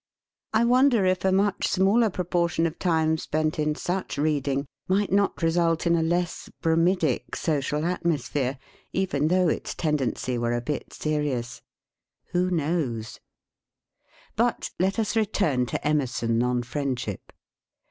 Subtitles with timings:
[0.51, 5.09] I wonder if a much smaller pro portion of time spent in such reading might
[5.09, 8.57] 41 THE SPEAKING VOICE not result in a less "bromidic" social atmos phere
[8.93, 11.61] even though its tendency were a bit serious.
[12.29, 13.19] Who knows?
[14.35, 17.31] But let us return to Emerson on Friend ship.